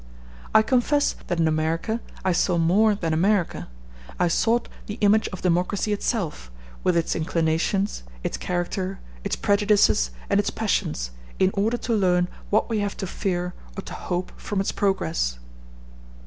I 0.55 0.63
confess 0.63 1.13
that 1.27 1.39
in 1.39 1.47
America 1.47 2.01
I 2.25 2.31
saw 2.31 2.57
more 2.57 2.95
than 2.95 3.13
America; 3.13 3.67
I 4.19 4.29
sought 4.29 4.67
the 4.87 4.95
image 4.95 5.27
of 5.27 5.43
democracy 5.43 5.93
itself, 5.93 6.49
with 6.83 6.97
its 6.97 7.15
inclinations, 7.15 8.01
its 8.23 8.35
character, 8.35 8.99
its 9.23 9.35
prejudices, 9.35 10.09
and 10.27 10.39
its 10.39 10.49
passions, 10.49 11.11
in 11.37 11.51
order 11.53 11.77
to 11.77 11.93
learn 11.93 12.29
what 12.49 12.67
we 12.67 12.79
have 12.79 12.97
to 12.97 13.05
fear 13.05 13.53
or 13.77 13.83
to 13.83 13.93
hope 13.93 14.31
from 14.37 14.59
its 14.59 14.71
progress. 14.71 15.37